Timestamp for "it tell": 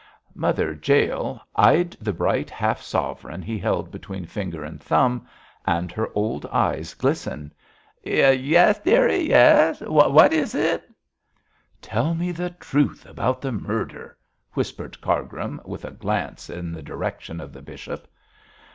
10.55-12.15